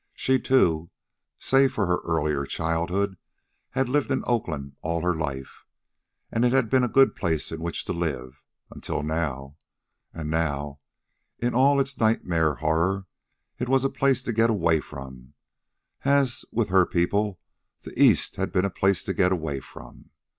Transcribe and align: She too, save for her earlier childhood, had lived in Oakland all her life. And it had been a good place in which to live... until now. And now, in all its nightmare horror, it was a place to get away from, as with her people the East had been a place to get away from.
She 0.15 0.39
too, 0.39 0.89
save 1.37 1.73
for 1.73 1.85
her 1.85 1.99
earlier 2.07 2.47
childhood, 2.47 3.17
had 3.69 3.87
lived 3.87 4.09
in 4.09 4.23
Oakland 4.25 4.75
all 4.81 5.01
her 5.01 5.13
life. 5.15 5.63
And 6.31 6.43
it 6.43 6.53
had 6.53 6.71
been 6.71 6.83
a 6.83 6.87
good 6.87 7.15
place 7.15 7.51
in 7.51 7.61
which 7.61 7.85
to 7.85 7.93
live... 7.93 8.41
until 8.71 9.03
now. 9.03 9.57
And 10.11 10.31
now, 10.31 10.79
in 11.37 11.53
all 11.53 11.79
its 11.79 11.99
nightmare 11.99 12.55
horror, 12.55 13.05
it 13.59 13.69
was 13.69 13.83
a 13.83 13.89
place 13.91 14.23
to 14.23 14.33
get 14.33 14.49
away 14.49 14.79
from, 14.79 15.35
as 16.03 16.45
with 16.51 16.69
her 16.69 16.87
people 16.87 17.39
the 17.83 17.93
East 18.01 18.37
had 18.37 18.51
been 18.51 18.65
a 18.65 18.71
place 18.71 19.03
to 19.03 19.13
get 19.13 19.31
away 19.31 19.59
from. 19.59 20.09